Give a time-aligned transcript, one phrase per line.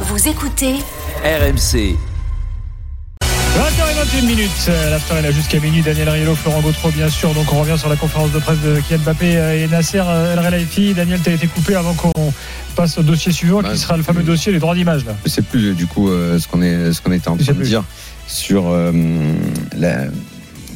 [0.00, 0.74] Vous écoutez
[1.24, 1.96] RMC.
[3.22, 5.80] 20h21 minutes, euh, l'after est là jusqu'à minuit.
[5.82, 7.32] Daniel Riello, Florent Gautreau, bien sûr.
[7.32, 10.34] Donc on revient sur la conférence de presse de Kylian Mbappé euh, et Nasser euh,
[10.36, 10.92] El Khelaifi.
[10.94, 12.12] Daniel, tu as été coupé avant qu'on
[12.74, 15.04] passe au dossier suivant, Bah, qui sera le fameux dossier les droits d'image.
[15.06, 15.14] là.
[15.24, 17.58] Je sais plus du coup euh, ce qu'on est ce qu'on était en train de
[17.58, 17.68] plus.
[17.68, 17.84] dire
[18.28, 18.92] sur euh,
[19.78, 20.04] la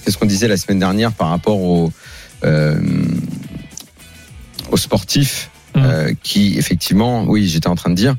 [0.04, 1.92] qu'est-ce qu'on disait la semaine dernière par rapport aux
[2.44, 2.80] euh,
[4.70, 8.16] aux sportifs euh, qui effectivement oui j'étais en train de dire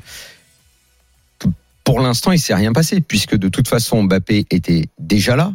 [1.84, 5.54] pour l'instant il s'est rien passé puisque de toute façon Mbappé était déjà là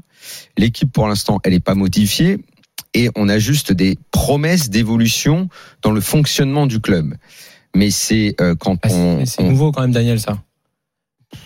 [0.58, 2.38] l'équipe pour l'instant elle n'est pas modifiée
[2.94, 5.50] et on a juste des promesses d'évolution
[5.82, 7.16] dans le fonctionnement du club
[7.76, 10.42] mais c'est euh, quand Ah, c'est- on, c'est on- nouveau quand même, Daniel, ça.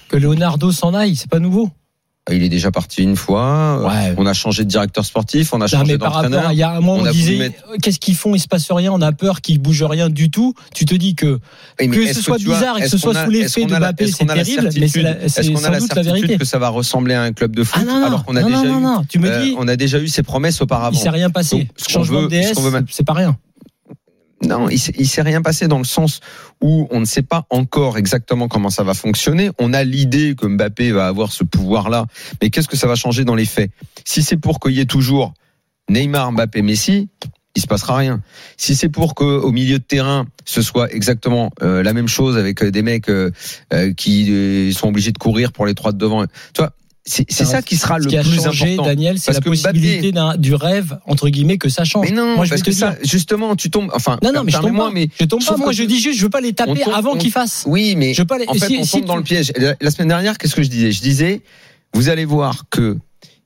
[0.07, 1.69] Que Leonardo s'en aille, c'est pas nouveau.
[2.29, 3.81] Il est déjà parti une fois.
[3.83, 4.13] Ouais.
[4.15, 6.51] On a changé de directeur sportif, on a Non, changé mais d'entraîneur.
[6.51, 8.35] il y a un moment, On on, disait, mettre- euh, qu'est-ce qu'ils font?
[8.35, 10.53] Il se passe rien, on a peur qu'ils bougent rien du tout.
[10.75, 11.39] Tu te dis que
[11.79, 14.25] mais que ce soit bizarre et que ce soit a- sous l'effet de Mbappé, c'est
[14.25, 15.03] terrible, mais c'est
[15.39, 16.37] a sans la doute la vérité.
[16.37, 18.41] que ça va ressembler à un club de foot ah non, non, alors qu'on a
[18.41, 20.95] non, déjà eu tu me euh, dis, on a déjà eu ces promesses auparavant.
[20.95, 21.57] il s'est rien passé.
[21.57, 23.35] Donc, ce Changement veut- de DS, ce c'est pas rien.
[24.43, 26.19] Non, il s'est, rien passé dans le sens
[26.61, 29.51] où on ne sait pas encore exactement comment ça va fonctionner.
[29.59, 32.05] On a l'idée que Mbappé va avoir ce pouvoir-là,
[32.41, 33.71] mais qu'est-ce que ça va changer dans les faits?
[34.03, 35.33] Si c'est pour qu'il y ait toujours
[35.89, 37.09] Neymar, Mbappé, Messi,
[37.55, 38.21] il se passera rien.
[38.57, 42.37] Si c'est pour que au milieu de terrain, ce soit exactement euh, la même chose
[42.37, 43.31] avec euh, des mecs euh,
[43.95, 46.61] qui sont obligés de courir pour les trois de devant, tu
[47.05, 48.89] c'est, ça qui sera Ce le qui a plus changé, important.
[48.91, 52.05] Daniel, c'est la Mbappé- possibilité d'un- du rêve, entre guillemets, que ça change.
[52.07, 53.89] Mais non, Moi, je parce que ça, justement, tu tombes.
[53.93, 54.91] Enfin, Non, non, mais je tombe pas.
[54.91, 57.13] mais Je tombe pas, moi, je dis juste, je veux pas les taper tombe- avant
[57.13, 57.63] on- qu'ils fassent.
[57.67, 59.23] Oui, mais Je veux pas les- en fait, si- on si tombe tu- dans le
[59.23, 59.51] piège.
[59.57, 60.91] La, la semaine dernière, qu'est-ce que je disais?
[60.91, 61.41] Je disais,
[61.93, 62.97] vous allez voir que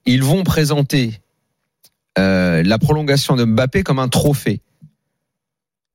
[0.06, 1.20] ils vont présenter
[2.18, 4.62] euh, la prolongation de Mbappé comme un trophée.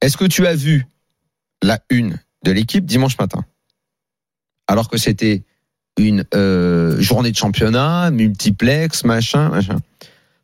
[0.02, 0.86] Est-ce que tu as vu
[1.62, 3.44] la une de l'équipe dimanche matin?
[4.66, 5.42] Alors que c'était
[6.06, 9.78] une euh, journée de championnat, multiplex, machin, machin.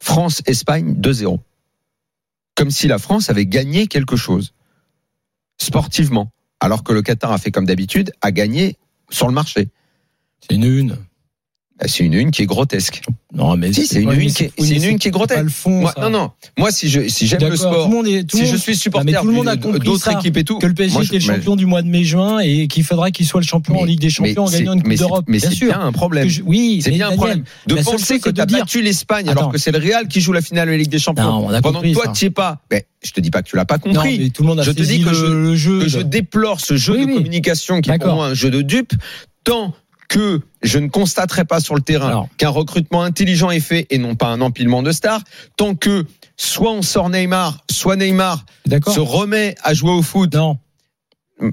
[0.01, 1.39] France-Espagne 2-0.
[2.55, 4.53] Comme si la France avait gagné quelque chose
[5.59, 6.31] sportivement,
[6.61, 8.77] alors que le Qatar a fait comme d'habitude, a gagné
[9.11, 9.69] sur le marché.
[10.41, 10.97] C'est une une.
[11.79, 13.03] Bah, C'est une une qui est grotesque.
[13.35, 15.19] Non, mais Si, c'est une mais une qui est- mais une une qui est pas
[15.19, 15.43] grotesque.
[15.43, 15.81] le fond.
[15.83, 16.01] Moi, ça.
[16.01, 16.31] non, non.
[16.57, 18.73] Moi, si je si j'aime le sport, Tout le monde est, tout si je suis
[18.73, 20.73] Non, supporter mais tout le monde a de- compris d'autres équipes et tout, que le
[20.73, 23.27] PSG moi, était le je- mais- champion du mois de mai-juin et qu'il faudra qu'il
[23.27, 25.25] soit le champion en Ligue des Champions en mais gagnant c'est- une Coupe mais d'Europe.
[25.29, 26.29] Mais c'est bien un problème.
[26.29, 29.53] Je- Oui, C'est mais bien un problème de penser que tu as battu l'Espagne alors
[29.53, 31.25] que c'est le Real qui joue la finale de la Ligue des Champions.
[31.25, 32.59] Non, on a Pendant que toi, tu es pas.
[33.05, 34.19] Je te dis pas que tu l'as pas Non, compris.
[34.19, 37.05] mais tout le monde a Je te dis que je- je déplore ce jeu de
[37.05, 38.95] communication qui est pour moi un jeu de dupe,
[39.45, 39.75] tant
[40.09, 44.15] que je ne constaterai pas sur le terrain qu'un recrutement intelligent est fait et non
[44.15, 45.23] pas un empilement de stars,
[45.57, 46.05] tant que
[46.37, 50.35] soit on sort Neymar, soit Neymar se remet à jouer au foot.
[50.35, 50.59] Non,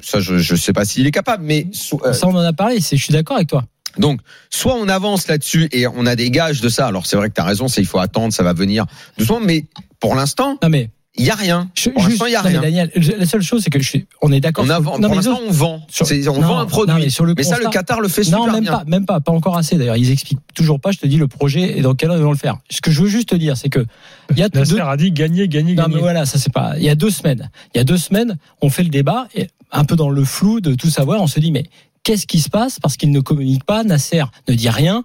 [0.02, 1.68] Ça, je ne sais pas s'il est capable, mais
[2.06, 2.80] euh, ça on en a parlé.
[2.80, 3.66] Je suis d'accord avec toi.
[3.98, 4.20] donc
[4.50, 6.88] soit on avance là-dessus et on a des gages de ça.
[6.88, 8.86] Alors c'est vrai que tu as raison, c'est il faut attendre, ça va venir
[9.18, 9.66] doucement, mais
[10.00, 11.70] pour l'instant, Non mais, il y a rien.
[11.76, 12.88] je, Pour l'instant, il y a non, mais rien.
[12.88, 14.64] Daniel, la seule chose c'est que je suis, on est d'accord.
[14.64, 15.00] On sur- avance.
[15.00, 15.86] non, pour mais l'instant, on vend.
[15.90, 16.94] sur- on non, vend un produit.
[16.94, 18.72] non, mais sur le mais ça, le Qatar le fait Non, super même bien.
[18.72, 19.98] pas, même pas, pas encore assez d'ailleurs.
[19.98, 20.92] Ils expliquent toujours pas.
[20.92, 22.58] Je te dis le projet et dans quel ordre ils vont le faire.
[22.70, 23.86] Ce que je veux juste te dire, c'est que
[24.32, 25.96] il y a Nasser deux, a dit gagner, gagner, Non gagner.
[25.96, 26.74] mais voilà, ça c'est pas.
[26.78, 27.50] Il y a deux semaines.
[27.74, 30.62] Il y a deux semaines, on fait le débat et un peu dans le flou
[30.62, 31.22] de tout savoir.
[31.22, 31.66] On se dit mais
[32.04, 32.80] qu'est-ce qui se passe?
[32.80, 33.84] Parce qu'ils ne communiquent pas.
[33.84, 35.04] Nasser ne dit rien.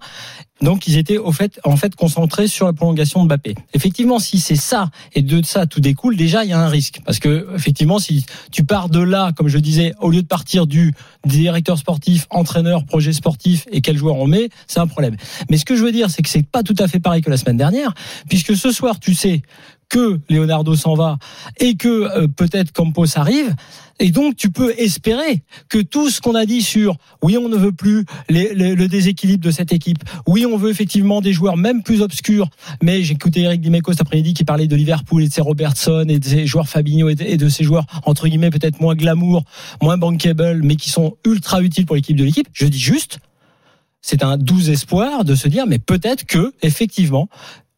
[0.60, 3.54] Donc ils étaient au fait, en fait concentrés sur la prolongation de Mbappé.
[3.74, 7.00] Effectivement, si c'est ça et de ça tout découle, déjà il y a un risque
[7.04, 10.66] parce que effectivement, si tu pars de là, comme je disais, au lieu de partir
[10.66, 15.16] du directeur sportif, entraîneur, projet sportif et quel joueur on met, c'est un problème.
[15.50, 17.30] Mais ce que je veux dire, c'est que c'est pas tout à fait pareil que
[17.30, 17.94] la semaine dernière,
[18.28, 19.42] puisque ce soir, tu sais
[19.88, 21.18] que Leonardo s'en va
[21.58, 23.54] et que euh, peut-être Campos arrive.
[24.00, 27.56] Et donc, tu peux espérer que tout ce qu'on a dit sur oui, on ne
[27.56, 32.02] veut plus le déséquilibre de cette équipe, oui, on veut effectivement des joueurs même plus
[32.02, 32.48] obscurs.
[32.82, 36.04] Mais j'ai écouté Eric Dimeco cet après-midi qui parlait de Liverpool et de ses Robertson
[36.08, 39.44] et de ses joueurs Fabinho et de, ces joueurs entre guillemets peut-être moins glamour,
[39.82, 42.48] moins bankable, mais qui sont ultra utiles pour l'équipe de l'équipe.
[42.52, 43.18] Je dis juste,
[44.00, 47.28] c'est un doux espoir de se dire, mais peut-être que effectivement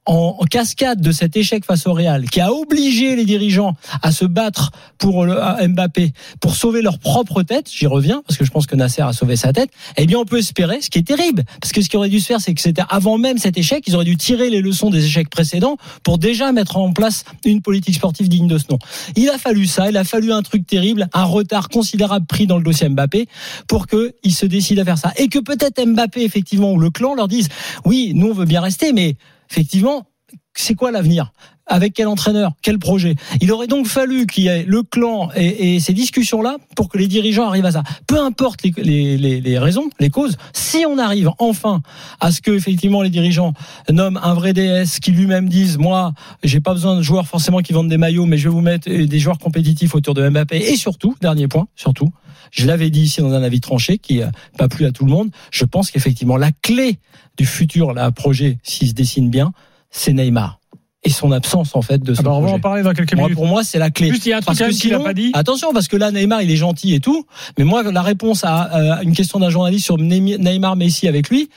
[0.07, 4.25] en, cascade de cet échec face au Real, qui a obligé les dirigeants à se
[4.25, 8.67] battre pour à Mbappé, pour sauver leur propre tête, j'y reviens, parce que je pense
[8.67, 11.45] que Nasser a sauvé sa tête, eh bien on peut espérer, ce qui est terrible,
[11.61, 13.85] parce que ce qui aurait dû se faire, c'est que c'était avant même cet échec,
[13.87, 17.63] ils auraient dû tirer les leçons des échecs précédents pour déjà mettre en place une
[17.63, 18.79] politique sportive digne de ce nom.
[19.17, 22.57] Il a fallu ça, il a fallu un truc terrible, un retard considérable pris dans
[22.57, 23.29] le dossier Mbappé,
[23.69, 25.13] pour qu'ils se décident à faire ça.
[25.17, 27.49] Et que peut-être Mbappé, effectivement, ou le clan leur disent,
[27.85, 29.17] oui, nous on veut bien rester, mais
[29.51, 30.10] effectivement,
[30.55, 31.33] c'est quoi l'avenir?
[31.67, 32.53] Avec quel entraîneur?
[32.63, 33.15] Quel projet?
[33.41, 37.07] Il aurait donc fallu qu'il y ait le clan et, ces discussions-là pour que les
[37.07, 37.85] dirigeants arrivent à ça.
[38.09, 41.81] Peu importe les, raisons, les causes, si on arrive enfin
[42.19, 43.55] à ce que effectivement les dirigeants
[43.89, 46.13] nomment un vrai DS, qui lui-même disent moi,
[46.43, 48.91] j'ai pas besoin de joueurs forcément qui vendent des maillots, mais je vais vous mettre
[48.91, 50.57] des joueurs compétitifs autour de Mbappé.
[50.57, 52.11] Et surtout, dernier point, surtout,
[52.51, 55.13] je l'avais dit ici dans un avis tranché qui n'a pas plu à tout le
[55.13, 55.31] monde.
[55.53, 56.99] Je pense qu'effectivement la clé
[57.37, 59.53] du futur là, projet, s'il se dessine bien,
[59.91, 60.59] c'est Neymar
[61.03, 63.15] et son absence en fait de ce Ah bah, on va en parler dans quelques
[63.15, 63.37] Moi, minutes.
[63.37, 64.09] pour moi, c'est la clé.
[64.11, 65.31] Juste, il y a un truc Parce que a pas dit.
[65.33, 67.27] Attention, parce que là, Neymar, il est gentil et tout.
[67.59, 68.55] Mais moi, la réponse à,
[68.99, 71.49] à une question d'un journaliste sur Ney- Neymar, Messi avec lui,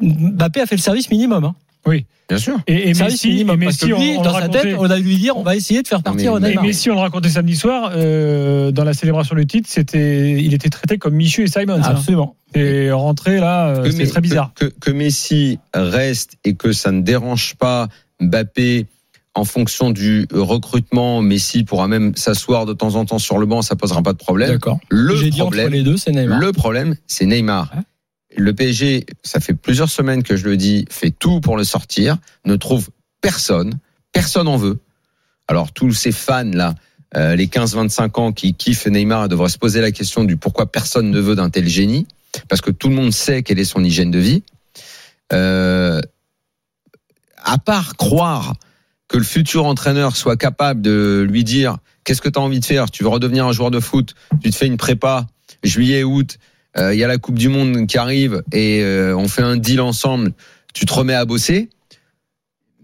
[0.00, 1.44] Mbappé a fait le service minimum.
[1.44, 1.54] Hein.
[2.28, 2.58] Bien sûr.
[2.66, 3.58] Et, et Messi, et minimum.
[3.58, 4.74] Messi, que lui, on, on dans sa tête, racontait.
[4.78, 6.62] on a dû lui dire, on va essayer de faire mais- partir Et Neymar.
[6.64, 10.68] Messi, on le racontait samedi soir, euh, dans la célébration du titre, c'était, il était
[10.68, 11.76] traité comme Michu et Simon.
[11.76, 11.82] hein.
[11.82, 12.36] Absolument.
[12.54, 14.52] Et rentré là, euh, Que c'est très bizarre.
[14.54, 17.88] Que, que, que Messi reste et que ça ne dérange pas
[18.20, 18.86] Mbappé
[19.34, 21.22] en fonction du recrutement.
[21.22, 24.18] Messi pourra même s'asseoir de temps en temps sur le banc, ça posera pas de
[24.18, 24.50] problème.
[24.50, 24.80] D'accord.
[24.90, 26.40] Le J'ai dit entre problème, les deux, c'est Neymar.
[26.40, 27.70] le problème, c'est Neymar.
[28.38, 32.18] Le PSG, ça fait plusieurs semaines que je le dis, fait tout pour le sortir,
[32.44, 32.88] ne trouve
[33.20, 33.78] personne,
[34.12, 34.78] personne en veut.
[35.48, 36.76] Alors tous ces fans là,
[37.16, 41.10] euh, les 15-25 ans qui kiffent Neymar devraient se poser la question du pourquoi personne
[41.10, 42.06] ne veut d'un tel génie,
[42.48, 44.44] parce que tout le monde sait quelle est son hygiène de vie.
[45.32, 46.00] Euh,
[47.38, 48.54] à part croire
[49.08, 52.64] que le futur entraîneur soit capable de lui dire qu'est-ce que tu as envie de
[52.64, 55.26] faire, tu veux redevenir un joueur de foot, tu te fais une prépa
[55.64, 56.38] juillet août,
[56.76, 59.56] euh, il y a la Coupe du monde qui arrive et euh, on fait un
[59.56, 60.32] deal ensemble,
[60.74, 61.70] tu te remets à bosser.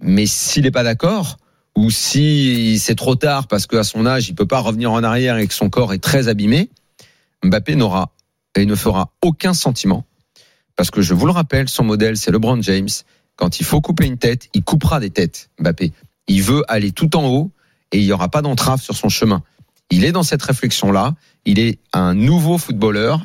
[0.00, 1.38] Mais s'il n'est pas d'accord
[1.76, 5.36] ou si c'est trop tard parce qu'à son âge, il peut pas revenir en arrière
[5.38, 6.70] et que son corps est très abîmé,
[7.44, 8.12] Mbappé n'aura
[8.56, 10.04] et ne fera aucun sentiment.
[10.76, 12.88] Parce que je vous le rappelle, son modèle, c'est LeBron James.
[13.36, 15.92] Quand il faut couper une tête, il coupera des têtes, Mbappé.
[16.26, 17.50] Il veut aller tout en haut
[17.92, 19.42] et il n'y aura pas d'entrave sur son chemin.
[19.90, 21.14] Il est dans cette réflexion-là.
[21.44, 23.25] Il est un nouveau footballeur.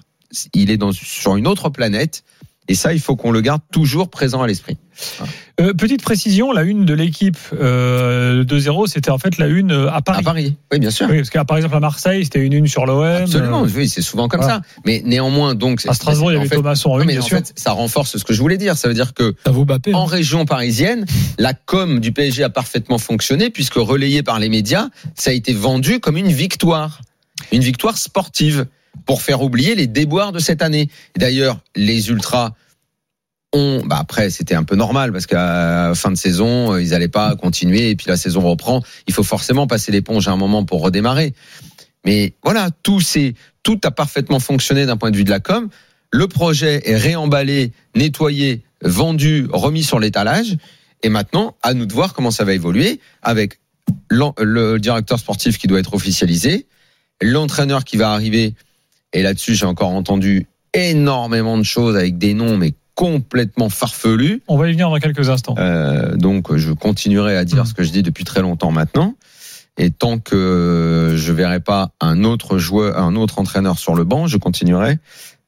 [0.53, 2.23] Il est dans, sur une autre planète.
[2.71, 4.77] Et ça, il faut qu'on le garde toujours présent à l'esprit.
[5.59, 9.91] Euh, petite précision, la une de l'équipe euh, 2-0, c'était en fait la une euh,
[9.91, 10.19] à Paris.
[10.19, 10.55] À Paris.
[10.71, 11.07] Oui, bien sûr.
[11.09, 13.03] Oui, parce qu'à par exemple à Marseille, c'était une une sur l'OM.
[13.03, 13.63] Absolument.
[13.63, 14.57] euh, Oui, c'est souvent comme voilà.
[14.57, 14.61] ça.
[14.85, 15.81] Mais néanmoins, donc.
[15.87, 17.37] À Strasbourg, il y avait fait- Thomasson en Non, une, mais bien en sûr.
[17.37, 18.77] fait, ça renforce ce que je voulais dire.
[18.77, 19.95] Ça veut dire que Ça vaut Mbappé.
[19.95, 20.05] en hein.
[20.05, 21.07] région parisienne,
[21.39, 25.53] la com du PSG a parfaitement fonctionné puisque relayé par les médias, ça a été
[25.53, 27.01] vendu comme une victoire,
[27.51, 28.67] une victoire sportive
[29.05, 30.89] pour faire oublier les déboires de cette année.
[31.17, 32.53] D'ailleurs, les ultras
[33.53, 37.07] ont, bah après c'était un peu normal parce qu'à fin de saison, euh, ils n'allaient
[37.07, 38.83] pas continuer et puis la saison reprend.
[39.07, 41.33] Il faut forcément passer l'éponge à un moment pour redémarrer.
[42.05, 43.33] Mais voilà, tout c'est
[43.63, 45.69] tout a parfaitement fonctionné d'un point de vue de la com.
[46.11, 50.57] Le projet est réemballé, nettoyé, vendu, remis sur l'étalage.
[51.03, 53.59] Et maintenant, à nous de voir comment ça va évoluer avec
[54.09, 56.67] le directeur sportif qui doit être officialisé,
[57.21, 58.53] l'entraîneur qui va arriver.
[59.13, 64.41] Et là-dessus, j'ai encore entendu énormément de choses avec des noms, mais complètement farfelus.
[64.47, 65.55] On va y venir dans quelques instants.
[65.57, 67.65] Euh, donc, je continuerai à dire Mm.
[67.67, 69.15] ce que je dis depuis très longtemps maintenant.
[69.77, 74.27] Et tant que je verrai pas un autre joueur, un autre entraîneur sur le banc,
[74.27, 74.99] je continuerai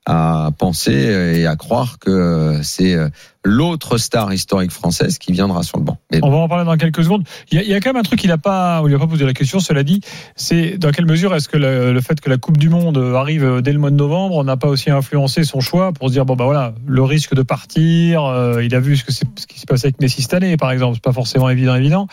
[0.05, 0.93] à penser
[1.35, 2.97] et à croire que c'est
[3.43, 5.97] l'autre star historique française qui viendra sur le banc.
[6.11, 7.23] Mais On va en parler dans quelques secondes.
[7.51, 8.93] Il y a, il y a quand même un truc qu'il n'a pas, on lui
[8.95, 9.59] a pas posé la question.
[9.59, 10.01] Cela dit,
[10.35, 13.61] c'est dans quelle mesure est-ce que le, le fait que la Coupe du Monde arrive
[13.61, 16.35] dès le mois de novembre n'a pas aussi influencé son choix pour se dire bon
[16.35, 18.23] bah voilà, le risque de partir.
[18.25, 20.55] euh, il a vu ce que c'est, ce qui s'est passé avec Messi cette année,
[20.57, 20.95] par exemple.
[20.95, 22.07] C'est pas forcément évident, évident.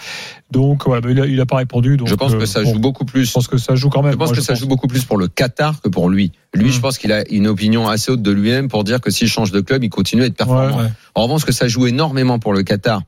[0.50, 1.96] Donc voilà, bah, il, a, il a pas répondu.
[1.98, 3.26] Donc je pense euh, que ça bon, joue beaucoup plus.
[3.26, 4.12] Je pense que ça joue quand même.
[4.12, 6.32] Je pense Moi, que ça joue beaucoup plus pour le Qatar que pour lui.
[6.54, 6.72] Lui, Mm.
[6.72, 9.52] je pense qu'il a une opinion assez haute de lui-même pour dire que s'il change
[9.52, 10.78] de club, il continue à être performant.
[10.78, 10.84] Ouais.
[10.84, 10.90] Ouais.
[11.18, 13.02] En revanche, que ça joue énormément pour le Qatar.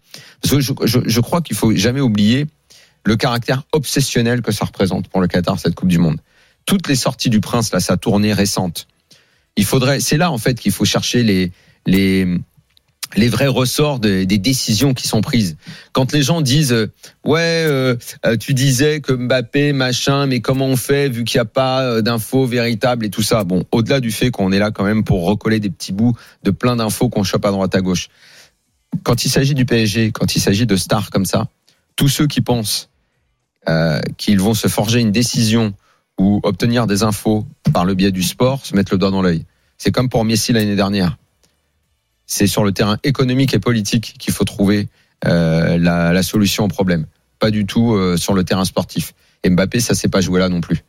[0.44, 2.46] Je, je crois qu'il faut jamais oublier
[3.04, 6.18] le caractère obsessionnel que ça représente pour le Qatar cette Coupe du Monde.
[6.66, 8.88] Toutes les sorties du Prince, là, sa tournée récente.
[9.56, 11.52] Il faudrait, c'est là en fait qu'il faut chercher les
[11.86, 12.26] les
[13.16, 15.56] les vrais ressorts de- des décisions qui sont prises.
[15.92, 16.92] Quand les gens disent euh,
[17.24, 21.42] ouais, euh, euh, tu disais que Mbappé machin, mais comment on fait vu qu'il n'y
[21.42, 23.44] a pas euh, d'infos véritables et tout ça.
[23.44, 26.50] Bon, au-delà du fait qu'on est là quand même pour recoller des petits bouts de
[26.50, 28.08] plein d'infos qu'on chope à droite à gauche.
[29.02, 31.48] Quand il s'agit du PSG, quand il s'agit de stars comme ça,
[31.96, 32.88] tous ceux qui pensent
[33.68, 35.74] euh, qu'ils vont se forger une décision
[36.18, 39.44] ou obtenir des infos par le biais du sport se mettent le doigt dans l'œil.
[39.78, 41.16] C'est comme pour Messi l'année dernière.
[42.32, 44.88] C'est sur le terrain économique et politique qu'il faut trouver
[45.26, 47.06] euh, la, solution au problème.
[47.40, 49.14] Pas du tout euh, sur le terrain sportif.
[49.42, 50.84] Et Mbappé, ça s'est pas joué là non plus.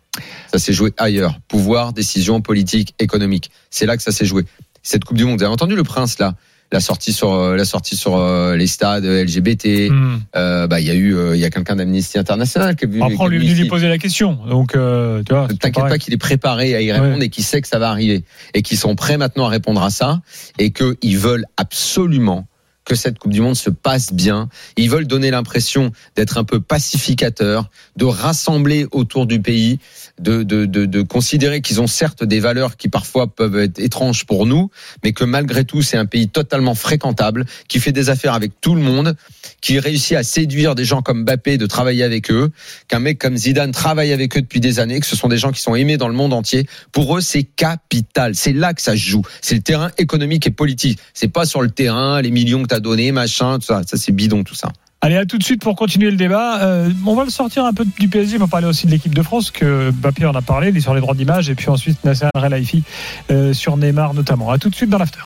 [0.51, 1.39] Ça s'est joué ailleurs.
[1.48, 3.50] Pouvoir, décision, politique, économique.
[3.71, 4.45] C'est là que ça s'est joué.
[4.83, 6.36] Cette Coupe du Monde, vous avez entendu le prince là?
[6.72, 9.90] La sortie sur euh, la sortie sur euh, les stades LGBT.
[9.90, 10.20] Hmm.
[10.36, 12.88] Euh, bah il y a eu euh, il y a quelqu'un d'Amnesty International qui est
[12.88, 13.01] venu.
[13.01, 14.40] Après, on lui, venu lui, poser la question.
[14.48, 15.48] Donc, euh, tu vois.
[15.48, 18.24] T'inquiète pas qu'il est préparé à y répondre et qu'il sait que ça va arriver
[18.54, 20.22] et qu'ils sont prêts maintenant à répondre à ça
[20.58, 22.48] et qu'ils veulent absolument
[22.86, 24.50] que cette Coupe du Monde se passe bien.
[24.75, 29.80] Ils veulent donner l'impression d'être un peu pacificateurs, de rassembler autour du pays,
[30.22, 34.25] de, de, de, de considérer qu'ils ont certes des valeurs qui parfois peuvent être étranges
[34.25, 34.70] pour nous,
[35.04, 38.75] mais que malgré tout c'est un pays totalement fréquentable, qui fait des affaires avec tout
[38.75, 39.16] le monde,
[39.62, 42.51] qui réussit à séduire des gens comme Mbappé, de travailler avec eux,
[42.88, 45.51] qu'un mec comme Zidane travaille avec eux depuis des années, que ce sont des gens
[45.51, 46.68] qui sont aimés dans le monde entier.
[46.92, 48.36] Pour eux, c'est capital.
[48.36, 49.24] C'est là que ça se joue.
[49.42, 51.00] C'est le terrain économique et politique.
[51.13, 53.82] C'est pas sur le terrain, les millions que t'as donné, machin, tout ça.
[53.86, 54.72] Ça, c'est bidon, tout ça.
[55.03, 56.62] Allez, à tout de suite pour continuer le débat.
[56.62, 59.15] Euh, on va le sortir un peu du PSG, on va parler aussi de l'équipe
[59.15, 61.70] de France, que Mbappé en a parlé, il est sur les droits d'image, et puis
[61.70, 62.84] ensuite Nasser Al-Khelaifi
[63.31, 64.51] euh, sur Neymar notamment.
[64.51, 65.17] À tout de suite dans l'after.